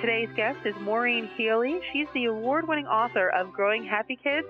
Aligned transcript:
Today's 0.00 0.30
guest 0.34 0.58
is 0.64 0.74
Maureen 0.80 1.28
Healy. 1.36 1.80
She's 1.92 2.08
the 2.12 2.24
award 2.24 2.66
winning 2.66 2.86
author 2.86 3.28
of 3.28 3.52
Growing 3.52 3.84
Happy 3.84 4.16
Kids, 4.16 4.46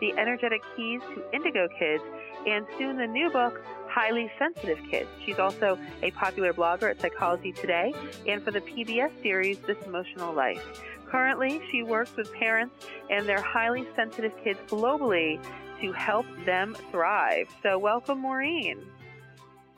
The 0.00 0.12
Energetic 0.18 0.62
Keys 0.74 1.02
to 1.14 1.22
Indigo 1.34 1.68
Kids, 1.78 2.02
and 2.46 2.66
soon 2.78 2.96
the 2.96 3.06
new 3.06 3.30
book, 3.30 3.60
Highly 3.88 4.30
Sensitive 4.38 4.78
Kids. 4.90 5.08
She's 5.24 5.38
also 5.38 5.78
a 6.02 6.10
popular 6.12 6.52
blogger 6.52 6.90
at 6.90 7.00
Psychology 7.00 7.52
Today 7.52 7.92
and 8.26 8.42
for 8.42 8.50
the 8.50 8.60
PBS 8.60 9.10
series 9.22 9.58
This 9.60 9.76
Emotional 9.84 10.32
Life. 10.32 10.82
Currently, 11.06 11.60
she 11.70 11.82
works 11.82 12.16
with 12.16 12.32
parents 12.32 12.86
and 13.10 13.28
their 13.28 13.42
highly 13.42 13.86
sensitive 13.94 14.32
kids 14.42 14.58
globally 14.68 15.38
to 15.80 15.92
help 15.92 16.26
them 16.46 16.74
thrive. 16.90 17.48
So, 17.62 17.78
welcome, 17.78 18.20
Maureen. 18.20 18.82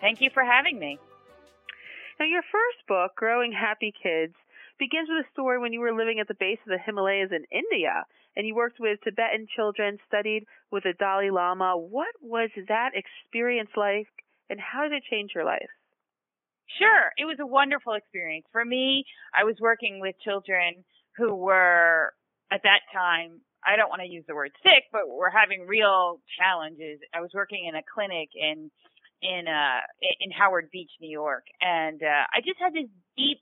Thank 0.00 0.20
you 0.20 0.30
for 0.32 0.44
having 0.44 0.78
me. 0.78 0.98
Now, 2.20 2.26
your 2.26 2.42
first 2.42 2.86
book, 2.86 3.16
Growing 3.16 3.52
Happy 3.52 3.92
Kids, 4.02 4.34
begins 4.78 5.08
with 5.08 5.24
a 5.24 5.32
story 5.32 5.58
when 5.58 5.72
you 5.72 5.80
were 5.80 5.96
living 5.96 6.20
at 6.20 6.28
the 6.28 6.38
base 6.38 6.58
of 6.66 6.70
the 6.70 6.78
Himalayas 6.84 7.30
in 7.30 7.44
India 7.50 8.04
and 8.36 8.46
you 8.46 8.54
worked 8.54 8.78
with 8.78 8.98
Tibetan 9.02 9.46
children, 9.54 9.98
studied 10.06 10.44
with 10.70 10.84
the 10.84 10.92
Dalai 10.98 11.30
Lama. 11.30 11.76
What 11.76 12.14
was 12.20 12.50
that 12.68 12.90
experience 12.94 13.70
like 13.76 14.08
and 14.50 14.60
how 14.60 14.82
did 14.82 14.92
it 14.92 15.04
change 15.10 15.32
your 15.34 15.44
life? 15.44 15.70
Sure, 16.78 17.12
it 17.16 17.24
was 17.24 17.38
a 17.40 17.46
wonderful 17.46 17.94
experience. 17.94 18.46
For 18.52 18.64
me, 18.64 19.04
I 19.34 19.44
was 19.44 19.56
working 19.60 20.00
with 20.00 20.16
children 20.22 20.84
who 21.16 21.34
were 21.34 22.12
at 22.50 22.62
that 22.64 22.80
time 22.92 23.40
I 23.66 23.74
don't 23.74 23.90
want 23.90 24.00
to 24.02 24.08
use 24.08 24.24
the 24.28 24.34
word 24.34 24.52
sick, 24.62 24.86
but 24.92 25.10
were 25.10 25.30
having 25.30 25.66
real 25.66 26.20
challenges. 26.38 27.00
I 27.12 27.20
was 27.20 27.30
working 27.34 27.66
in 27.66 27.74
a 27.74 27.82
clinic 27.82 28.30
in 28.34 28.70
in 29.22 29.48
uh 29.48 29.80
in 30.20 30.30
Howard 30.30 30.70
Beach, 30.70 30.90
New 31.00 31.10
York, 31.10 31.44
and 31.60 32.00
uh 32.02 32.24
I 32.30 32.40
just 32.46 32.60
had 32.60 32.72
this 32.72 32.88
deep 33.16 33.40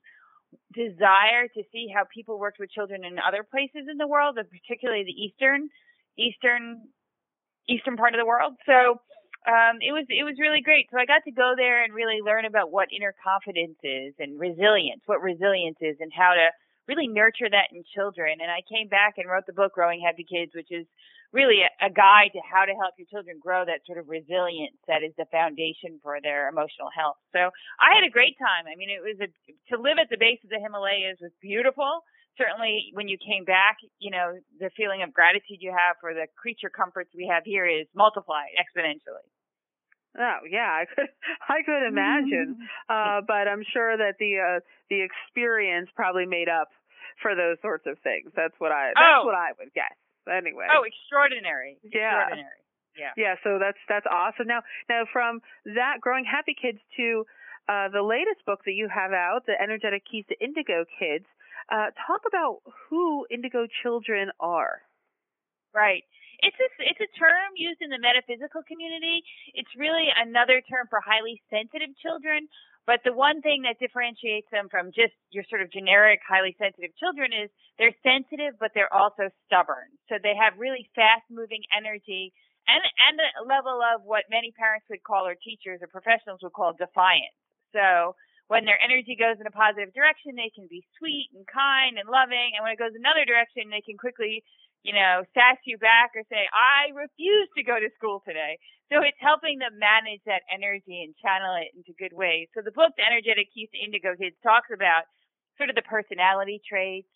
desire 0.73 1.49
to 1.55 1.63
see 1.73 1.89
how 1.95 2.05
people 2.13 2.39
worked 2.39 2.59
with 2.59 2.71
children 2.71 3.05
in 3.05 3.19
other 3.19 3.43
places 3.43 3.89
in 3.91 3.99
the 3.99 4.07
world, 4.07 4.39
and 4.39 4.49
particularly 4.51 5.05
the 5.05 5.13
eastern, 5.13 5.69
eastern, 6.19 6.83
eastern 7.69 7.97
part 7.97 8.15
of 8.15 8.21
the 8.21 8.27
world. 8.27 8.55
So 8.67 9.01
um, 9.47 9.77
it 9.81 9.93
was 9.93 10.07
it 10.09 10.25
was 10.25 10.37
really 10.41 10.63
great. 10.63 10.89
So 10.91 10.99
I 10.99 11.05
got 11.05 11.23
to 11.25 11.33
go 11.33 11.55
there 11.57 11.85
and 11.85 11.93
really 11.93 12.21
learn 12.25 12.45
about 12.45 12.73
what 12.73 12.89
inner 12.95 13.15
confidence 13.23 13.77
is 13.83 14.15
and 14.19 14.41
resilience, 14.41 15.03
what 15.07 15.21
resilience 15.21 15.79
is, 15.81 15.97
and 16.01 16.13
how 16.13 16.33
to 16.33 16.49
really 16.89 17.09
nurture 17.09 17.49
that 17.49 17.73
in 17.73 17.85
children. 17.95 18.39
And 18.41 18.51
I 18.51 18.61
came 18.69 18.89
back 18.89 19.17
and 19.17 19.29
wrote 19.29 19.47
the 19.47 19.57
book 19.57 19.75
Growing 19.75 20.03
Happy 20.05 20.25
Kids, 20.25 20.53
which 20.55 20.71
is 20.71 20.87
really 21.33 21.67
a, 21.67 21.71
a 21.87 21.91
guide 21.91 22.31
to 22.33 22.43
how 22.47 22.65
to 22.65 22.75
help 22.79 22.95
your 22.95 23.11
children 23.11 23.43
grow 23.43 23.67
that 23.67 23.83
sort 23.85 23.99
of 23.99 24.09
resilience 24.09 24.79
that 24.87 25.03
is 25.03 25.11
the 25.19 25.27
foundation 25.35 25.99
for 25.99 26.23
their 26.23 26.49
emotional 26.49 26.89
health. 26.95 27.19
So 27.35 27.51
I 27.83 27.99
had 27.99 28.07
a 28.07 28.13
great 28.15 28.39
time. 28.39 28.71
I 28.71 28.79
mean, 28.79 28.89
it 28.89 29.03
was 29.03 29.19
a, 29.19 29.29
to 29.75 29.81
live 29.81 29.99
at 29.99 30.09
the 30.09 30.21
base 30.21 30.39
of 30.47 30.51
the 30.55 30.63
Himalayas 30.63 31.19
was 31.21 31.35
beautiful. 31.43 32.07
Certainly 32.39 32.95
when 32.95 33.07
you 33.11 33.19
came 33.19 33.45
back, 33.45 33.79
you 33.99 34.11
know, 34.11 34.39
the 34.59 34.71
feeling 34.77 35.03
of 35.03 35.15
gratitude 35.15 35.59
you 35.63 35.71
have 35.71 35.99
for 36.01 36.15
the 36.15 36.27
creature 36.39 36.71
comforts 36.71 37.11
we 37.15 37.31
have 37.31 37.43
here 37.47 37.67
is 37.67 37.87
multiplied 37.95 38.55
exponentially. 38.59 39.27
Oh 40.19 40.47
yeah, 40.49 40.71
I 40.71 40.85
could 40.87 41.11
I 41.49 41.63
could 41.67 41.87
imagine, 41.87 42.57
uh, 42.89 43.21
but 43.27 43.49
I'm 43.49 43.65
sure 43.73 43.97
that 43.97 44.15
the 44.19 44.39
uh, 44.39 44.61
the 44.91 45.03
experience 45.03 45.91
probably 45.95 46.27
made 46.27 46.49
up 46.49 46.69
for 47.23 47.35
those 47.35 47.59
sorts 47.63 47.87
of 47.87 47.99
things. 48.03 48.31
That's 48.37 48.55
what 48.59 48.71
I 48.71 48.93
that's 48.95 49.23
oh. 49.23 49.27
what 49.27 49.35
I 49.35 49.51
would 49.59 49.75
guess. 49.75 49.95
Anyway. 50.31 50.67
Oh, 50.71 50.85
extraordinary! 50.87 51.77
Yeah. 51.83 52.31
Extraordinary. 52.31 52.63
Yeah. 52.97 53.13
Yeah. 53.17 53.35
So 53.43 53.59
that's 53.59 53.79
that's 53.89 54.07
awesome. 54.07 54.47
Now 54.47 54.63
now 54.89 55.05
from 55.13 55.41
that 55.75 55.99
growing 56.01 56.25
happy 56.25 56.55
kids 56.55 56.79
to 56.97 57.27
uh, 57.69 57.89
the 57.89 58.03
latest 58.03 58.45
book 58.47 58.61
that 58.67 58.73
you 58.73 58.89
have 58.89 59.13
out, 59.13 59.47
the 59.47 59.61
energetic 59.61 60.05
keys 60.11 60.25
to 60.29 60.37
indigo 60.43 60.85
kids. 60.99 61.27
Uh, 61.73 61.89
talk 62.07 62.23
about 62.29 62.61
who 62.89 63.27
indigo 63.31 63.67
children 63.83 64.31
are. 64.39 64.83
Right. 65.75 66.05
It's 66.41 66.57
a, 66.59 66.69
it's 66.83 67.03
a 67.03 67.11
term 67.19 67.55
used 67.55 67.83
in 67.83 67.91
the 67.91 68.01
metaphysical 68.01 68.63
community. 68.67 69.23
It's 69.55 69.71
really 69.77 70.09
another 70.11 70.63
term 70.65 70.87
for 70.89 70.99
highly 71.05 71.43
sensitive 71.51 71.95
children. 72.01 72.49
But 72.87 73.01
the 73.01 73.17
one 73.17 73.41
thing 73.41 73.65
that 73.65 73.81
differentiates 73.81 74.49
them 74.53 74.69
from 74.69 74.93
just 74.93 75.17
your 75.33 75.45
sort 75.49 75.65
of 75.65 75.73
generic 75.73 76.21
highly 76.21 76.53
sensitive 76.61 76.93
children 77.01 77.33
is 77.33 77.49
they're 77.81 77.97
sensitive, 78.05 78.61
but 78.61 78.77
they're 78.77 78.93
also 78.93 79.33
stubborn. 79.49 79.89
So 80.13 80.21
they 80.21 80.37
have 80.37 80.61
really 80.61 80.91
fast 80.93 81.25
moving 81.33 81.65
energy 81.73 82.33
and, 82.69 82.81
and 82.81 83.17
a 83.41 83.45
level 83.45 83.81
of 83.81 84.05
what 84.05 84.29
many 84.29 84.53
parents 84.53 84.85
would 84.89 85.03
call 85.05 85.25
or 85.25 85.37
teachers 85.37 85.81
or 85.81 85.89
professionals 85.89 86.41
would 86.45 86.53
call 86.53 86.77
defiance. 86.77 87.37
So 87.73 88.17
when 88.49 88.65
their 88.69 88.79
energy 88.81 89.17
goes 89.17 89.41
in 89.41 89.49
a 89.49 89.55
positive 89.55 89.95
direction, 89.95 90.37
they 90.37 90.53
can 90.53 90.69
be 90.69 90.85
sweet 91.01 91.33
and 91.33 91.49
kind 91.49 91.97
and 91.97 92.09
loving. 92.09 92.53
And 92.55 92.63
when 92.63 92.77
it 92.77 92.83
goes 92.83 92.93
another 92.93 93.25
direction, 93.25 93.73
they 93.73 93.81
can 93.81 93.97
quickly 93.97 94.45
you 94.85 94.93
know, 94.93 95.25
sass 95.33 95.57
you 95.65 95.81
back 95.81 96.13
or 96.13 96.23
say, 96.29 96.45
I 96.53 96.93
refuse 96.93 97.49
to 97.57 97.65
go 97.65 97.81
to 97.81 97.89
school 97.97 98.21
today. 98.21 98.61
So 98.93 99.01
it's 99.01 99.17
helping 99.17 99.57
them 99.57 99.81
manage 99.81 100.21
that 100.29 100.45
energy 100.53 101.01
and 101.01 101.17
channel 101.17 101.57
it 101.57 101.73
into 101.73 101.97
good 101.97 102.13
ways. 102.13 102.53
So 102.53 102.61
the 102.61 102.71
book, 102.71 102.93
The 103.01 103.09
Energetic 103.09 103.49
Keys 103.57 103.73
to 103.73 103.81
Indigo 103.81 104.13
Kids, 104.13 104.37
talks 104.45 104.69
about 104.69 105.09
sort 105.57 105.73
of 105.73 105.75
the 105.75 105.89
personality 105.89 106.61
traits 106.61 107.09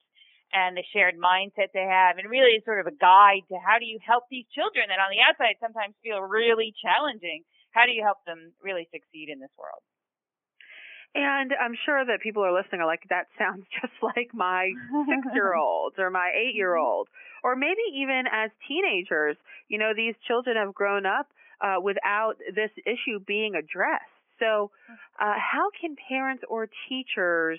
and 0.56 0.80
the 0.80 0.86
shared 0.96 1.20
mindset 1.20 1.68
they 1.76 1.84
have 1.84 2.16
and 2.16 2.32
really 2.32 2.56
is 2.56 2.64
sort 2.64 2.80
of 2.80 2.88
a 2.88 2.96
guide 2.96 3.44
to 3.52 3.60
how 3.60 3.76
do 3.76 3.84
you 3.84 4.00
help 4.00 4.24
these 4.32 4.48
children 4.56 4.88
that 4.88 4.96
on 4.96 5.12
the 5.12 5.20
outside 5.20 5.60
sometimes 5.60 5.92
feel 6.00 6.24
really 6.24 6.72
challenging. 6.80 7.44
How 7.76 7.84
do 7.84 7.92
you 7.92 8.00
help 8.00 8.24
them 8.24 8.56
really 8.64 8.88
succeed 8.88 9.28
in 9.28 9.44
this 9.44 9.52
world? 9.60 9.84
And 11.14 11.52
I'm 11.58 11.74
sure 11.84 12.04
that 12.04 12.20
people 12.20 12.44
are 12.44 12.52
listening 12.52 12.80
are 12.80 12.86
like, 12.86 13.02
that 13.10 13.26
sounds 13.38 13.64
just 13.80 13.94
like 14.02 14.30
my 14.32 14.72
six 15.08 15.34
year 15.34 15.54
olds 15.54 15.96
or 15.98 16.10
my 16.10 16.30
eight 16.36 16.54
year 16.54 16.76
old. 16.76 17.08
Or 17.42 17.56
maybe 17.56 17.82
even 17.94 18.24
as 18.30 18.50
teenagers, 18.66 19.36
you 19.68 19.78
know, 19.78 19.92
these 19.94 20.14
children 20.26 20.56
have 20.56 20.74
grown 20.74 21.06
up 21.06 21.28
uh, 21.60 21.76
without 21.82 22.34
this 22.54 22.70
issue 22.84 23.20
being 23.26 23.54
addressed. 23.54 24.04
So, 24.38 24.70
uh, 25.20 25.34
how 25.34 25.70
can 25.80 25.96
parents 26.08 26.44
or 26.48 26.68
teachers, 26.88 27.58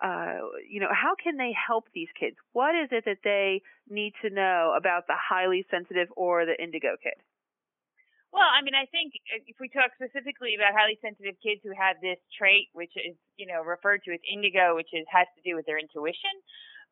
uh, 0.00 0.38
you 0.68 0.80
know, 0.80 0.90
how 0.90 1.14
can 1.22 1.36
they 1.36 1.52
help 1.54 1.86
these 1.94 2.08
kids? 2.18 2.36
What 2.52 2.74
is 2.76 2.88
it 2.92 3.04
that 3.06 3.18
they 3.24 3.62
need 3.90 4.12
to 4.22 4.30
know 4.30 4.74
about 4.76 5.08
the 5.08 5.14
highly 5.16 5.66
sensitive 5.70 6.08
or 6.16 6.46
the 6.46 6.60
indigo 6.62 6.96
kid? 7.02 7.14
Well, 8.32 8.48
I 8.48 8.64
mean, 8.64 8.72
I 8.72 8.88
think 8.88 9.12
uh, 9.28 9.44
if 9.44 9.60
we 9.60 9.68
talk 9.68 9.92
specifically 9.92 10.56
about 10.56 10.72
highly 10.72 10.96
sensitive 11.04 11.36
kids 11.44 11.60
who 11.60 11.76
have 11.76 12.00
this 12.00 12.16
trait, 12.32 12.72
which 12.72 12.96
is, 12.96 13.12
you 13.36 13.44
know, 13.44 13.60
referred 13.60 14.00
to 14.08 14.16
as 14.16 14.24
indigo, 14.24 14.72
which 14.72 14.88
is 14.96 15.04
has 15.12 15.28
to 15.36 15.44
do 15.44 15.52
with 15.52 15.68
their 15.68 15.76
intuition, 15.76 16.32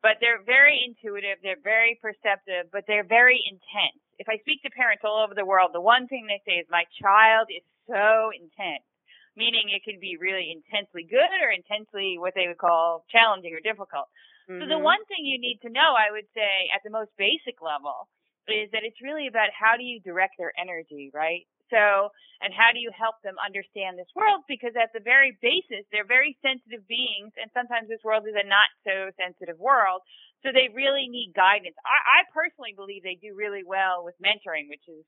but 0.05 0.21
they're 0.21 0.45
very 0.45 0.85
intuitive, 0.85 1.41
they're 1.41 1.61
very 1.61 1.97
perceptive, 1.97 2.69
but 2.69 2.85
they're 2.85 3.05
very 3.05 3.41
intense. 3.41 3.97
If 4.21 4.29
I 4.29 4.37
speak 4.45 4.61
to 4.61 4.69
parents 4.69 5.01
all 5.01 5.17
over 5.17 5.33
the 5.33 5.45
world, 5.45 5.73
the 5.73 5.81
one 5.81 6.05
thing 6.05 6.29
they 6.29 6.41
say 6.45 6.61
is, 6.61 6.69
"My 6.69 6.85
child 7.01 7.49
is 7.49 7.65
so 7.89 8.29
intense," 8.29 8.85
meaning 9.33 9.73
it 9.73 9.81
can 9.81 9.97
be 9.97 10.21
really 10.21 10.53
intensely 10.53 11.09
good 11.09 11.41
or 11.41 11.49
intensely 11.49 12.21
what 12.21 12.37
they 12.37 12.45
would 12.45 12.61
call 12.61 13.05
challenging 13.09 13.53
or 13.57 13.65
difficult. 13.65 14.05
Mm-hmm. 14.45 14.61
So 14.61 14.65
the 14.69 14.77
mm-hmm. 14.77 14.93
one 14.93 15.03
thing 15.09 15.25
you 15.25 15.41
need 15.41 15.57
to 15.65 15.73
know, 15.73 15.97
I 15.97 16.13
would 16.13 16.29
say, 16.37 16.69
at 16.69 16.85
the 16.85 16.93
most 16.93 17.09
basic 17.17 17.61
level 17.65 18.09
is 18.49 18.71
that 18.73 18.81
it's 18.81 19.01
really 19.01 19.27
about 19.27 19.53
how 19.53 19.77
do 19.77 19.83
you 19.83 20.01
direct 20.01 20.35
their 20.37 20.53
energy, 20.57 21.11
right? 21.13 21.45
So, 21.71 22.11
and 22.43 22.51
how 22.51 22.75
do 22.75 22.83
you 22.83 22.91
help 22.91 23.15
them 23.23 23.39
understand 23.39 23.95
this 23.95 24.11
world? 24.11 24.43
Because 24.45 24.75
at 24.75 24.91
the 24.91 24.99
very 24.99 25.39
basis, 25.39 25.87
they're 25.89 26.07
very 26.07 26.35
sensitive 26.43 26.83
beings, 26.85 27.31
and 27.39 27.47
sometimes 27.55 27.87
this 27.87 28.03
world 28.03 28.27
is 28.27 28.35
a 28.35 28.43
not 28.43 28.67
so 28.83 29.07
sensitive 29.15 29.55
world. 29.55 30.03
So 30.43 30.51
they 30.51 30.67
really 30.73 31.07
need 31.07 31.31
guidance. 31.31 31.77
I, 31.87 32.25
I 32.25 32.33
personally 32.35 32.75
believe 32.75 33.07
they 33.07 33.17
do 33.21 33.37
really 33.37 33.63
well 33.63 34.03
with 34.03 34.19
mentoring, 34.19 34.67
which 34.67 34.83
is 34.89 35.05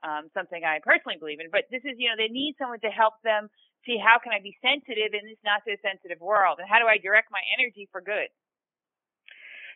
um, 0.00 0.32
something 0.32 0.64
I 0.64 0.80
personally 0.80 1.20
believe 1.20 1.42
in. 1.42 1.52
But 1.52 1.68
this 1.68 1.84
is, 1.84 2.00
you 2.00 2.08
know, 2.08 2.16
they 2.16 2.32
need 2.32 2.56
someone 2.56 2.80
to 2.80 2.92
help 2.92 3.20
them 3.20 3.52
see 3.84 4.00
how 4.00 4.16
can 4.16 4.32
I 4.32 4.40
be 4.40 4.56
sensitive 4.64 5.12
in 5.12 5.26
this 5.26 5.40
not 5.44 5.62
so 5.68 5.76
sensitive 5.84 6.22
world, 6.24 6.58
and 6.58 6.66
how 6.66 6.80
do 6.80 6.88
I 6.88 6.96
direct 6.96 7.28
my 7.28 7.42
energy 7.54 7.92
for 7.92 8.00
good. 8.00 8.32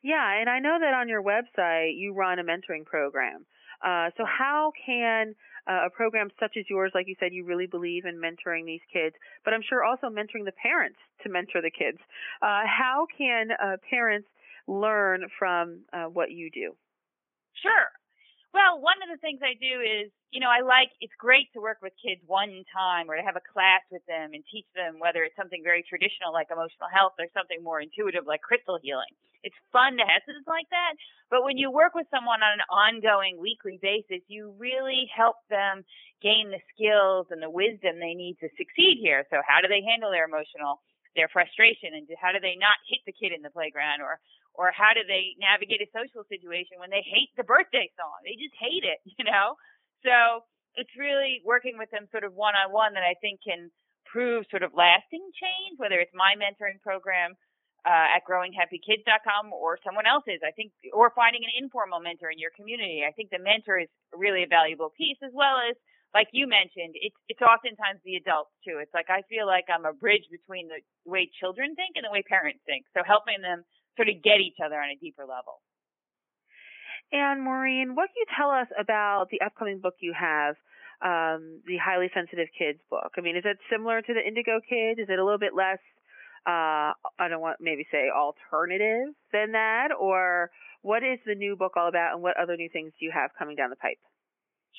Yeah, 0.03 0.41
and 0.41 0.49
I 0.49 0.59
know 0.61 0.79
that 0.81 0.95
on 0.95 1.09
your 1.09 1.23
website 1.23 1.93
you 1.97 2.15
run 2.15 2.39
a 2.39 2.45
mentoring 2.45 2.85
program. 2.85 3.45
Uh, 3.85 4.11
so 4.17 4.25
how 4.25 4.73
can 4.87 5.35
uh, 5.69 5.87
a 5.87 5.91
program 5.91 6.29
such 6.39 6.57
as 6.59 6.65
yours, 6.69 6.93
like 6.95 7.07
you 7.09 7.17
said, 7.21 7.33
you 7.33 7.45
really 7.45 7.67
believe 7.67 8.05
in 8.05 8.21
mentoring 8.21 8.65
these 8.65 8.85
kids, 8.93 9.15
but 9.45 9.55
I'm 9.55 9.63
sure 9.67 9.85
also 9.85 10.09
mentoring 10.09 10.45
the 10.45 10.57
parents 10.57 10.99
to 11.23 11.29
mentor 11.29 11.61
the 11.63 11.71
kids. 11.71 11.99
Uh, 12.43 12.65
how 12.65 13.07
can 13.17 13.49
uh, 13.53 13.77
parents 13.89 14.29
learn 14.67 15.25
from 15.39 15.81
uh, 15.93 16.05
what 16.05 16.31
you 16.31 16.51
do? 16.51 16.73
Sure. 17.63 17.89
Well, 18.53 18.83
one 18.83 18.99
of 18.99 19.07
the 19.07 19.21
things 19.23 19.39
I 19.47 19.55
do 19.55 19.79
is, 19.79 20.11
you 20.35 20.41
know, 20.43 20.51
I 20.51 20.67
like, 20.67 20.91
it's 21.01 21.15
great 21.19 21.47
to 21.55 21.63
work 21.63 21.79
with 21.81 21.95
kids 22.03 22.21
one 22.27 22.67
time 22.75 23.07
or 23.07 23.15
to 23.15 23.23
have 23.23 23.39
a 23.39 23.47
class 23.47 23.87
with 23.95 24.03
them 24.11 24.35
and 24.35 24.43
teach 24.51 24.67
them 24.75 24.99
whether 24.99 25.23
it's 25.23 25.39
something 25.39 25.63
very 25.63 25.87
traditional 25.87 26.35
like 26.35 26.51
emotional 26.51 26.91
health 26.91 27.15
or 27.19 27.31
something 27.31 27.63
more 27.63 27.79
intuitive 27.81 28.27
like 28.27 28.43
crystal 28.43 28.79
healing. 28.83 29.15
It's 29.43 29.57
fun 29.73 29.97
to 29.97 30.05
have 30.05 30.23
things 30.27 30.45
like 30.47 30.69
that. 30.71 30.95
But 31.31 31.45
when 31.45 31.57
you 31.57 31.71
work 31.71 31.95
with 31.95 32.11
someone 32.11 32.43
on 32.43 32.61
an 32.61 32.67
ongoing 32.69 33.39
weekly 33.39 33.79
basis, 33.81 34.21
you 34.27 34.53
really 34.59 35.07
help 35.15 35.37
them 35.49 35.85
gain 36.21 36.51
the 36.51 36.61
skills 36.75 37.31
and 37.31 37.41
the 37.41 37.51
wisdom 37.51 37.97
they 37.97 38.13
need 38.13 38.37
to 38.45 38.53
succeed 38.59 39.01
here. 39.01 39.25
So 39.31 39.41
how 39.47 39.63
do 39.63 39.69
they 39.69 39.81
handle 39.81 40.11
their 40.11 40.27
emotional, 40.27 40.83
their 41.17 41.31
frustration 41.33 41.97
and 41.97 42.05
how 42.21 42.33
do 42.35 42.41
they 42.43 42.59
not 42.59 42.77
hit 42.91 43.01
the 43.07 43.17
kid 43.17 43.33
in 43.33 43.41
the 43.43 43.55
playground 43.55 44.03
or 44.03 44.21
or 44.55 44.75
how 44.75 44.91
do 44.93 45.07
they 45.07 45.39
navigate 45.39 45.81
a 45.81 45.89
social 45.95 46.27
situation 46.27 46.83
when 46.83 46.91
they 46.91 47.07
hate 47.07 47.31
the 47.39 47.47
birthday 47.47 47.87
song? 47.95 48.19
They 48.27 48.35
just 48.35 48.53
hate 48.59 48.83
it, 48.83 48.99
you 49.07 49.25
know? 49.25 49.55
So 50.03 50.45
it's 50.75 50.91
really 50.99 51.41
working 51.47 51.79
with 51.79 51.91
them 51.95 52.11
sort 52.11 52.27
of 52.27 52.35
one 52.35 52.59
on 52.59 52.75
one 52.75 52.95
that 52.95 53.07
I 53.07 53.15
think 53.23 53.41
can 53.47 53.71
prove 54.11 54.45
sort 54.51 54.67
of 54.67 54.75
lasting 54.75 55.23
change, 55.39 55.79
whether 55.79 56.03
it's 56.03 56.15
my 56.15 56.35
mentoring 56.35 56.83
program 56.83 57.39
uh, 57.87 58.17
at 58.17 58.27
growinghappykids.com 58.29 59.53
or 59.53 59.79
someone 59.85 60.07
else's. 60.07 60.41
I 60.45 60.53
think, 60.53 60.73
or 60.93 61.13
finding 61.17 61.43
an 61.45 61.53
informal 61.57 62.01
mentor 62.01 62.31
in 62.31 62.39
your 62.39 62.53
community. 62.57 63.03
I 63.07 63.13
think 63.13 63.31
the 63.31 63.43
mentor 63.43 63.79
is 63.81 63.89
really 64.13 64.43
a 64.45 64.51
valuable 64.51 64.93
piece 64.97 65.19
as 65.25 65.33
well 65.33 65.57
as, 65.65 65.77
like 66.13 66.29
you 66.35 66.51
mentioned, 66.51 66.99
it's, 66.99 67.15
it's 67.31 67.41
oftentimes 67.41 68.03
the 68.05 68.19
adults 68.19 68.51
too. 68.67 68.83
It's 68.83 68.93
like 68.93 69.07
I 69.09 69.23
feel 69.31 69.47
like 69.47 69.71
I'm 69.71 69.87
a 69.87 69.95
bridge 69.95 70.27
between 70.31 70.67
the 70.67 70.83
way 71.07 71.31
children 71.39 71.79
think 71.79 71.95
and 71.95 72.05
the 72.05 72.11
way 72.11 72.23
parents 72.27 72.61
think. 72.67 72.85
So 72.97 73.07
helping 73.07 73.41
them 73.41 73.63
sort 73.97 74.09
of 74.09 74.23
get 74.23 74.43
each 74.43 74.59
other 74.59 74.75
on 74.75 74.91
a 74.91 74.99
deeper 74.99 75.23
level. 75.23 75.63
And 77.13 77.43
Maureen, 77.43 77.95
what 77.95 78.11
can 78.11 78.19
you 78.23 78.27
tell 78.37 78.51
us 78.51 78.69
about 78.79 79.31
the 79.31 79.41
upcoming 79.41 79.81
book 79.81 79.95
you 79.99 80.15
have, 80.15 80.55
um, 81.03 81.61
the 81.67 81.77
Highly 81.77 82.11
Sensitive 82.15 82.49
Kids 82.57 82.79
book? 82.89 83.15
I 83.19 83.21
mean, 83.21 83.37
is 83.37 83.43
it 83.45 83.59
similar 83.71 84.01
to 84.01 84.15
the 84.15 84.23
Indigo 84.23 84.61
Kid? 84.63 84.99
Is 85.01 85.09
it 85.09 85.19
a 85.19 85.25
little 85.25 85.39
bit 85.39 85.55
less, 85.55 85.79
uh, 86.47 86.97
I 87.19 87.29
don't 87.29 87.41
want 87.41 87.59
maybe 87.61 87.87
say 87.91 88.09
alternative 88.09 89.15
than 89.33 89.53
that? 89.53 89.89
Or 89.99 90.51
what 90.83 91.03
is 91.03 91.19
the 91.27 91.35
new 91.35 91.57
book 91.57 91.77
all 91.77 91.89
about 91.89 92.15
and 92.15 92.23
what 92.23 92.37
other 92.41 92.57
new 92.57 92.69
things 92.73 92.93
do 92.99 93.05
you 93.05 93.13
have 93.13 93.31
coming 93.39 93.57
down 93.57 93.71
the 93.71 93.77
pipe? 93.77 94.01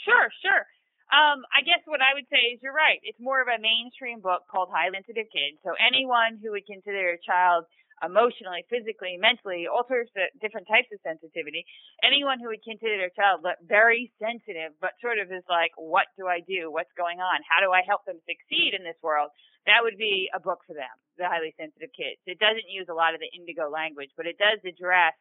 Sure, 0.05 0.29
sure. 0.41 0.65
Um, 1.11 1.43
I 1.51 1.59
guess 1.67 1.83
what 1.85 1.99
I 1.99 2.15
would 2.15 2.25
say 2.31 2.55
is 2.55 2.63
you're 2.63 2.73
right. 2.73 3.03
It's 3.03 3.19
more 3.19 3.43
of 3.43 3.51
a 3.51 3.59
mainstream 3.59 4.23
book 4.23 4.47
called 4.47 4.71
Highly 4.71 4.95
Sensitive 4.95 5.27
Kids. 5.27 5.59
So 5.59 5.75
anyone 5.75 6.39
who 6.39 6.55
would 6.55 6.63
consider 6.63 7.13
a 7.13 7.19
child 7.19 7.67
emotionally, 8.01 8.65
physically, 8.69 9.15
mentally, 9.17 9.69
all 9.69 9.85
sorts 9.85 10.09
of 10.17 10.27
different 10.41 10.67
types 10.67 10.89
of 10.89 10.99
sensitivity. 11.05 11.65
Anyone 12.01 12.41
who 12.41 12.49
would 12.49 12.65
consider 12.65 12.97
their 12.97 13.13
child 13.13 13.45
very 13.61 14.11
sensitive, 14.17 14.73
but 14.81 14.97
sort 15.01 15.21
of 15.21 15.29
is 15.29 15.45
like, 15.47 15.71
what 15.77 16.09
do 16.17 16.25
I 16.25 16.41
do? 16.41 16.73
What's 16.73 16.93
going 16.97 17.21
on? 17.21 17.45
How 17.45 17.61
do 17.61 17.69
I 17.69 17.85
help 17.85 18.05
them 18.09 18.17
succeed 18.25 18.73
in 18.73 18.81
this 18.81 18.97
world? 19.05 19.29
That 19.69 19.85
would 19.85 19.97
be 19.97 20.29
a 20.33 20.41
book 20.41 20.65
for 20.65 20.73
them, 20.73 20.91
the 21.21 21.29
highly 21.29 21.53
sensitive 21.57 21.93
kids. 21.93 22.17
It 22.25 22.41
doesn't 22.41 22.65
use 22.65 22.89
a 22.89 22.97
lot 22.97 23.13
of 23.13 23.21
the 23.21 23.29
indigo 23.29 23.69
language, 23.69 24.09
but 24.17 24.25
it 24.25 24.41
does 24.41 24.57
address 24.65 25.13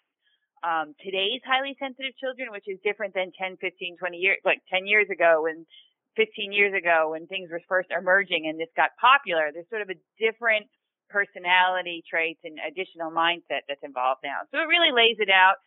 um, 0.65 0.97
today's 1.01 1.45
highly 1.45 1.77
sensitive 1.77 2.17
children, 2.17 2.49
which 2.53 2.69
is 2.69 2.81
different 2.85 3.13
than 3.13 3.33
10, 3.37 3.61
15, 3.61 3.97
20 3.97 4.17
years, 4.17 4.39
like 4.45 4.61
10 4.73 4.89
years 4.89 5.09
ago 5.13 5.45
when 5.45 5.69
15 6.17 6.53
years 6.53 6.75
ago 6.75 7.13
when 7.13 7.27
things 7.27 7.51
were 7.51 7.63
first 7.69 7.89
emerging 7.93 8.47
and 8.49 8.59
this 8.59 8.69
got 8.77 8.91
popular. 9.01 9.51
There's 9.53 9.69
sort 9.71 9.83
of 9.83 9.91
a 9.91 9.99
different 10.19 10.67
personality 11.11 12.03
traits 12.09 12.41
and 12.45 12.59
additional 12.63 13.11
mindset 13.11 13.67
that's 13.69 13.83
involved 13.83 14.21
now. 14.25 14.47
So 14.51 14.59
it 14.59 14.71
really 14.71 14.95
lays 14.95 15.17
it 15.19 15.29
out 15.31 15.59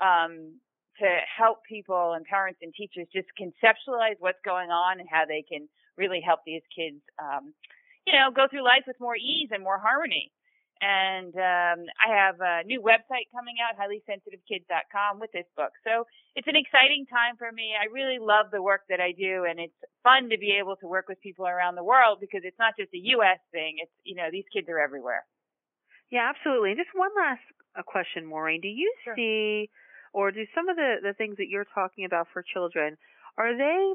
um, 0.00 0.58
to 0.98 1.08
help 1.28 1.64
people 1.68 2.14
and 2.14 2.24
parents 2.24 2.60
and 2.62 2.72
teachers 2.74 3.06
just 3.12 3.28
conceptualize 3.38 4.16
what's 4.18 4.40
going 4.44 4.70
on 4.70 5.00
and 5.00 5.08
how 5.10 5.24
they 5.28 5.44
can 5.46 5.68
really 5.96 6.20
help 6.24 6.40
these 6.44 6.62
kids, 6.74 7.00
um, 7.20 7.52
you 8.06 8.12
know, 8.12 8.30
go 8.34 8.46
through 8.48 8.64
life 8.64 8.84
with 8.86 8.96
more 9.00 9.16
ease 9.16 9.48
and 9.52 9.62
more 9.62 9.78
harmony. 9.78 10.32
And 10.80 11.32
um, 11.34 11.88
I 11.96 12.12
have 12.12 12.36
a 12.40 12.64
new 12.64 12.82
website 12.84 13.32
coming 13.32 13.56
out, 13.64 13.80
highlysensitivekids.com, 13.80 15.20
with 15.20 15.32
this 15.32 15.48
book. 15.56 15.72
So 15.84 16.04
it's 16.36 16.48
an 16.48 16.56
exciting 16.56 17.06
time 17.08 17.36
for 17.38 17.50
me. 17.50 17.72
I 17.72 17.88
really 17.88 18.18
love 18.20 18.52
the 18.52 18.60
work 18.60 18.82
that 18.90 19.00
I 19.00 19.12
do, 19.12 19.48
and 19.48 19.58
it's 19.58 19.76
fun 20.04 20.28
to 20.28 20.38
be 20.38 20.56
able 20.60 20.76
to 20.76 20.86
work 20.86 21.08
with 21.08 21.20
people 21.20 21.46
around 21.46 21.76
the 21.76 21.84
world 21.84 22.18
because 22.20 22.42
it's 22.44 22.58
not 22.58 22.76
just 22.78 22.92
a 22.92 23.00
U.S. 23.16 23.40
thing. 23.52 23.80
It's 23.80 23.92
you 24.04 24.16
know 24.16 24.28
these 24.30 24.44
kids 24.52 24.68
are 24.68 24.78
everywhere. 24.78 25.24
Yeah, 26.10 26.30
absolutely. 26.30 26.70
And 26.70 26.78
just 26.78 26.94
one 26.94 27.10
last 27.16 27.42
uh, 27.74 27.82
question, 27.82 28.26
Maureen. 28.26 28.60
Do 28.60 28.68
you 28.68 28.92
sure. 29.02 29.14
see, 29.16 29.70
or 30.12 30.30
do 30.30 30.44
some 30.54 30.68
of 30.68 30.76
the 30.76 30.96
the 31.02 31.14
things 31.14 31.36
that 31.38 31.48
you're 31.48 31.66
talking 31.74 32.04
about 32.04 32.28
for 32.32 32.44
children? 32.44 32.96
Are 33.38 33.56
they 33.56 33.92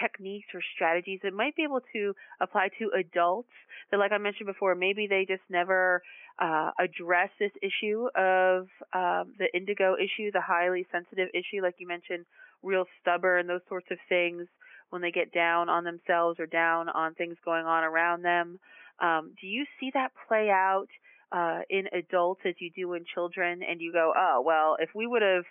techniques 0.00 0.48
or 0.54 0.60
strategies 0.74 1.20
that 1.22 1.32
might 1.32 1.56
be 1.56 1.64
able 1.64 1.80
to 1.92 2.14
apply 2.40 2.68
to 2.78 2.90
adults 2.98 3.48
that, 3.90 3.98
like 3.98 4.12
I 4.12 4.18
mentioned 4.18 4.46
before, 4.46 4.74
maybe 4.74 5.06
they 5.06 5.26
just 5.26 5.42
never 5.50 6.02
uh, 6.38 6.70
address 6.78 7.30
this 7.38 7.50
issue 7.62 8.08
of 8.14 8.68
um, 8.92 9.34
the 9.38 9.48
indigo 9.54 9.96
issue, 9.96 10.30
the 10.30 10.40
highly 10.40 10.86
sensitive 10.92 11.28
issue, 11.34 11.62
like 11.62 11.74
you 11.78 11.86
mentioned, 11.86 12.24
real 12.62 12.84
stubborn, 13.00 13.46
those 13.46 13.60
sorts 13.68 13.86
of 13.90 13.98
things 14.08 14.46
when 14.90 15.02
they 15.02 15.10
get 15.10 15.32
down 15.32 15.68
on 15.68 15.84
themselves 15.84 16.40
or 16.40 16.46
down 16.46 16.88
on 16.88 17.14
things 17.14 17.36
going 17.44 17.66
on 17.66 17.84
around 17.84 18.22
them. 18.22 18.58
Um, 19.00 19.32
do 19.40 19.46
you 19.46 19.64
see 19.78 19.90
that 19.94 20.12
play 20.26 20.48
out 20.50 20.88
uh, 21.30 21.60
in 21.68 21.84
adults 21.92 22.40
as 22.46 22.54
you 22.58 22.70
do 22.74 22.94
in 22.94 23.04
children? 23.14 23.60
And 23.68 23.80
you 23.80 23.92
go, 23.92 24.12
oh 24.16 24.42
well, 24.44 24.76
if 24.80 24.90
we 24.94 25.06
would 25.06 25.22
have 25.22 25.44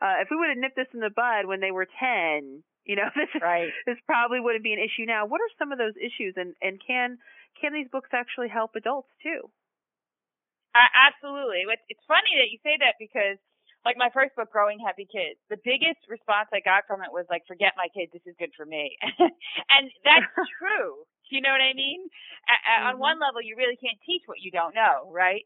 uh, 0.00 0.20
if 0.20 0.28
we 0.30 0.36
would 0.36 0.48
have 0.48 0.58
nipped 0.58 0.76
this 0.76 0.86
in 0.94 1.00
the 1.00 1.10
bud 1.10 1.46
when 1.46 1.60
they 1.60 1.70
were 1.70 1.86
10, 1.86 2.62
you 2.84 2.96
know, 2.96 3.08
this 3.16 3.32
right. 3.40 3.72
this 3.86 3.98
probably 4.06 4.40
wouldn't 4.40 4.64
be 4.64 4.72
an 4.72 4.82
issue 4.82 5.08
now. 5.08 5.26
What 5.26 5.40
are 5.40 5.52
some 5.58 5.72
of 5.72 5.78
those 5.78 5.96
issues, 5.96 6.34
and 6.36 6.54
and 6.60 6.80
can 6.80 7.18
can 7.60 7.72
these 7.72 7.88
books 7.88 8.10
actually 8.12 8.48
help 8.48 8.76
adults 8.76 9.10
too? 9.22 9.48
Uh, 10.74 10.90
absolutely. 10.90 11.64
It's 11.88 12.02
funny 12.10 12.34
that 12.42 12.50
you 12.50 12.58
say 12.66 12.74
that 12.82 12.98
because, 12.98 13.38
like 13.86 13.94
my 13.94 14.10
first 14.10 14.34
book, 14.34 14.50
Growing 14.50 14.82
Happy 14.82 15.06
Kids, 15.06 15.38
the 15.46 15.60
biggest 15.62 16.02
response 16.10 16.50
I 16.50 16.58
got 16.60 16.84
from 16.90 17.00
it 17.00 17.14
was 17.14 17.26
like, 17.30 17.46
"Forget 17.46 17.78
my 17.78 17.88
kids. 17.94 18.10
This 18.12 18.26
is 18.26 18.34
good 18.38 18.52
for 18.58 18.66
me," 18.66 18.98
and 19.74 19.84
that's 20.04 20.28
true. 20.60 21.06
You 21.32 21.40
know 21.40 21.50
what 21.50 21.64
I 21.64 21.72
mean? 21.72 22.04
Mm-hmm. 22.04 22.86
On 22.94 22.94
one 23.00 23.18
level, 23.18 23.40
you 23.40 23.56
really 23.56 23.80
can't 23.80 23.98
teach 24.04 24.22
what 24.26 24.38
you 24.44 24.52
don't 24.52 24.74
know, 24.74 25.08
right? 25.10 25.42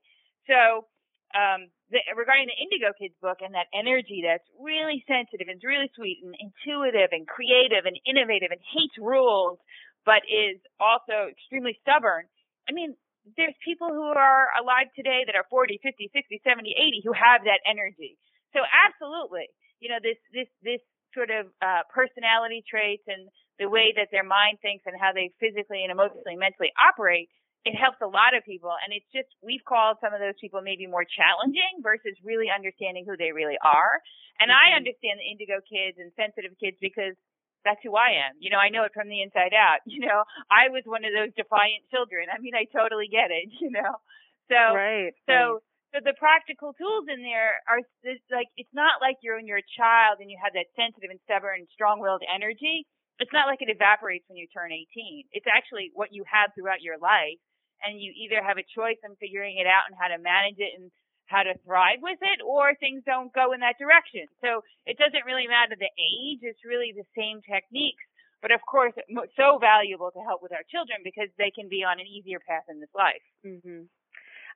So 0.50 0.88
um, 1.36 1.70
the, 1.90 2.00
regarding 2.16 2.52
the 2.52 2.58
Indigo 2.60 2.92
Kids 2.96 3.16
book 3.20 3.40
and 3.40 3.56
that 3.56 3.72
energy 3.72 4.20
that's 4.24 4.44
really 4.60 5.04
sensitive 5.08 5.48
and 5.48 5.60
really 5.64 5.88
sweet 5.96 6.20
and 6.20 6.36
intuitive 6.36 7.10
and 7.12 7.24
creative 7.24 7.88
and 7.88 7.96
innovative 8.04 8.52
and 8.52 8.60
hates 8.60 8.96
rules, 9.00 9.56
but 10.04 10.20
is 10.28 10.60
also 10.76 11.32
extremely 11.32 11.76
stubborn. 11.80 12.28
I 12.68 12.76
mean, 12.76 12.92
there's 13.36 13.56
people 13.64 13.88
who 13.88 14.12
are 14.12 14.48
alive 14.56 14.88
today 14.96 15.24
that 15.28 15.36
are 15.36 15.44
40, 15.48 15.80
50, 15.80 16.12
60, 16.12 16.40
70, 16.44 16.76
80 16.76 17.02
who 17.04 17.12
have 17.12 17.44
that 17.44 17.60
energy. 17.64 18.16
So 18.56 18.64
absolutely, 18.64 19.48
you 19.80 19.88
know, 19.88 20.00
this, 20.00 20.16
this, 20.32 20.48
this 20.64 20.80
sort 21.12 21.28
of, 21.32 21.52
uh, 21.60 21.84
personality 21.92 22.64
traits 22.64 23.04
and 23.08 23.28
the 23.60 23.68
way 23.68 23.92
that 23.96 24.08
their 24.12 24.24
mind 24.24 24.60
thinks 24.60 24.84
and 24.86 24.96
how 24.96 25.12
they 25.12 25.32
physically 25.40 25.84
and 25.84 25.92
emotionally, 25.92 26.36
mentally 26.36 26.72
operate 26.76 27.28
it 27.64 27.74
helps 27.74 27.98
a 28.00 28.06
lot 28.06 28.36
of 28.36 28.46
people. 28.46 28.70
And 28.70 28.94
it's 28.94 29.08
just, 29.10 29.28
we've 29.42 29.64
called 29.66 29.98
some 30.00 30.14
of 30.14 30.20
those 30.22 30.38
people 30.40 30.62
maybe 30.62 30.86
more 30.86 31.04
challenging 31.04 31.82
versus 31.82 32.14
really 32.22 32.48
understanding 32.48 33.02
who 33.02 33.18
they 33.18 33.34
really 33.34 33.58
are. 33.60 33.98
And 34.38 34.48
mm-hmm. 34.48 34.62
I 34.62 34.76
understand 34.78 35.18
the 35.18 35.26
indigo 35.26 35.58
kids 35.66 35.98
and 35.98 36.14
sensitive 36.14 36.54
kids 36.62 36.78
because 36.78 37.18
that's 37.66 37.82
who 37.82 37.98
I 37.98 38.30
am. 38.30 38.38
You 38.38 38.50
know, 38.54 38.62
I 38.62 38.70
know 38.70 38.86
it 38.86 38.94
from 38.94 39.10
the 39.10 39.22
inside 39.22 39.52
out. 39.52 39.82
You 39.88 40.06
know, 40.06 40.22
I 40.46 40.70
was 40.70 40.86
one 40.86 41.02
of 41.02 41.10
those 41.10 41.34
defiant 41.34 41.82
children. 41.90 42.30
I 42.30 42.38
mean, 42.38 42.54
I 42.54 42.70
totally 42.70 43.10
get 43.10 43.34
it, 43.34 43.50
you 43.60 43.74
know. 43.74 43.98
So, 44.46 44.60
right. 44.72 45.10
So, 45.26 45.58
right. 45.58 45.64
so 45.90 45.96
the 46.06 46.14
practical 46.16 46.70
tools 46.78 47.10
in 47.10 47.26
there 47.26 47.58
are 47.66 47.82
like, 48.30 48.46
it's 48.54 48.72
not 48.72 49.02
like 49.02 49.18
you're 49.26 49.34
when 49.34 49.50
you're 49.50 49.64
a 49.64 49.74
child 49.74 50.22
and 50.22 50.30
you 50.30 50.38
have 50.38 50.54
that 50.54 50.70
sensitive 50.78 51.10
and 51.10 51.18
stubborn, 51.26 51.66
strong-willed 51.74 52.22
energy. 52.30 52.86
It's 53.18 53.34
not 53.34 53.46
like 53.50 53.62
it 53.62 53.70
evaporates 53.70 54.24
when 54.28 54.38
you 54.38 54.46
turn 54.50 54.70
18. 54.72 55.26
It's 55.32 55.46
actually 55.50 55.90
what 55.94 56.14
you 56.14 56.24
have 56.30 56.54
throughout 56.54 56.82
your 56.82 56.98
life 56.98 57.38
and 57.82 58.00
you 58.00 58.10
either 58.14 58.42
have 58.42 58.58
a 58.58 58.66
choice 58.66 58.98
in 59.06 59.14
figuring 59.18 59.58
it 59.58 59.66
out 59.66 59.86
and 59.86 59.94
how 59.98 60.10
to 60.10 60.18
manage 60.18 60.58
it 60.58 60.74
and 60.78 60.90
how 61.26 61.44
to 61.44 61.54
thrive 61.64 62.00
with 62.00 62.18
it, 62.24 62.40
or 62.40 62.72
things 62.80 63.04
don't 63.04 63.32
go 63.36 63.52
in 63.52 63.60
that 63.60 63.76
direction. 63.76 64.24
So 64.40 64.64
it 64.88 64.96
doesn't 64.96 65.28
really 65.28 65.46
matter 65.46 65.76
the 65.76 65.92
age; 66.00 66.40
it's 66.42 66.64
really 66.64 66.92
the 66.96 67.04
same 67.12 67.44
techniques. 67.44 68.02
But 68.40 68.50
of 68.50 68.62
course, 68.64 68.94
so 69.36 69.58
valuable 69.58 70.10
to 70.14 70.22
help 70.24 70.42
with 70.42 70.52
our 70.52 70.64
children 70.70 71.02
because 71.04 71.28
they 71.36 71.50
can 71.50 71.68
be 71.68 71.84
on 71.84 72.00
an 72.00 72.06
easier 72.06 72.40
path 72.40 72.64
in 72.70 72.80
this 72.80 72.92
life. 72.94 73.22
Mm-hmm. 73.44 73.90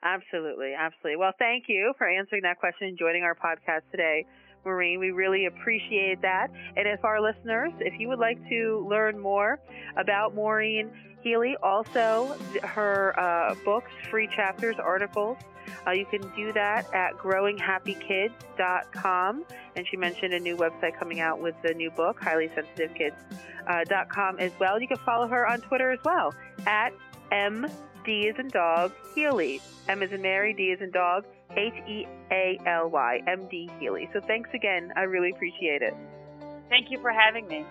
Absolutely, 0.02 0.74
absolutely. 0.74 1.16
Well, 1.16 1.34
thank 1.38 1.68
you 1.68 1.94
for 1.98 2.08
answering 2.08 2.42
that 2.42 2.58
question 2.58 2.88
and 2.88 2.98
joining 2.98 3.22
our 3.22 3.34
podcast 3.34 3.86
today. 3.90 4.26
Maureen. 4.64 5.00
We 5.00 5.10
really 5.10 5.46
appreciate 5.46 6.20
that. 6.22 6.48
And 6.76 6.86
if 6.86 7.04
our 7.04 7.20
listeners, 7.20 7.72
if 7.80 7.98
you 7.98 8.08
would 8.08 8.18
like 8.18 8.38
to 8.48 8.86
learn 8.88 9.18
more 9.18 9.58
about 9.96 10.34
Maureen 10.34 10.90
Healy, 11.22 11.56
also 11.62 12.36
her 12.62 13.18
uh, 13.18 13.54
books, 13.64 13.90
free 14.10 14.28
chapters, 14.34 14.76
articles, 14.78 15.38
uh, 15.86 15.92
you 15.92 16.04
can 16.06 16.20
do 16.34 16.52
that 16.52 16.92
at 16.92 17.12
growinghappykids.com. 17.14 19.44
And 19.76 19.86
she 19.86 19.96
mentioned 19.96 20.34
a 20.34 20.40
new 20.40 20.56
website 20.56 20.98
coming 20.98 21.20
out 21.20 21.40
with 21.40 21.54
the 21.62 21.72
new 21.74 21.90
book, 21.90 22.20
highlysensitivekids.com 22.20 24.34
uh, 24.34 24.38
as 24.38 24.52
well. 24.58 24.80
You 24.80 24.88
can 24.88 24.96
follow 24.98 25.28
her 25.28 25.46
on 25.46 25.60
Twitter 25.60 25.90
as 25.90 26.00
well 26.04 26.34
at 26.66 26.92
M 27.30 27.66
D 28.04 28.26
is 28.26 28.36
in 28.38 28.48
dog, 28.48 28.92
Healy. 29.14 29.60
M 29.88 30.02
is 30.02 30.12
in 30.12 30.22
Mary, 30.22 30.52
D 30.52 30.64
is 30.64 30.80
in 30.80 30.90
dog, 30.90 31.24
H 31.56 31.74
E 31.88 32.06
A 32.30 32.58
L 32.66 32.90
Y, 32.90 33.20
M 33.26 33.46
D 33.50 33.70
Healy. 33.78 34.08
So 34.12 34.20
thanks 34.26 34.50
again. 34.54 34.92
I 34.96 35.02
really 35.02 35.30
appreciate 35.30 35.82
it. 35.82 35.94
Thank 36.68 36.90
you 36.90 37.00
for 37.00 37.10
having 37.10 37.46
me. 37.48 37.64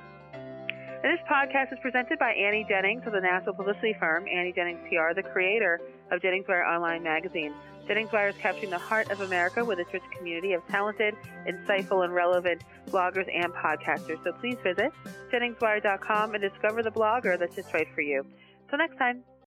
And 1.04 1.12
this 1.12 1.26
podcast 1.28 1.74
is 1.74 1.80
presented 1.82 2.20
by 2.20 2.32
Annie 2.32 2.64
Jennings 2.70 3.02
of 3.08 3.14
the 3.14 3.22
national 3.22 3.56
publicity 3.56 3.96
firm 4.00 4.28
Annie 4.28 4.54
Jennings 4.54 4.80
PR, 4.88 5.16
the 5.16 5.24
creator 5.24 5.82
of 6.12 6.22
Jennings 6.22 6.48
Wire 6.48 6.64
Online 6.64 7.02
Magazine. 7.02 7.54
Jennings 7.88 8.12
Wire 8.12 8.28
is 8.28 8.36
capturing 8.38 8.70
the 8.70 8.78
heart 8.78 9.10
of 9.10 9.22
America 9.22 9.66
with 9.66 9.80
its 9.80 9.92
rich 9.92 10.04
community 10.16 10.54
of 10.54 10.66
talented, 10.68 11.16
insightful, 11.48 12.04
and 12.04 12.14
relevant 12.14 12.62
bloggers 12.90 13.28
and 13.34 13.52
podcasters. 13.52 14.24
So 14.24 14.32
please 14.34 14.58
visit 14.64 14.92
JenningsWire.com 15.34 16.36
and 16.36 16.42
discover 16.42 16.84
the 16.84 16.92
blogger 16.92 17.40
that's 17.40 17.56
just 17.56 17.74
right 17.74 17.88
for 17.96 18.02
you. 18.02 18.24
Till 18.70 18.78
next 18.78 18.98
time. 18.98 19.24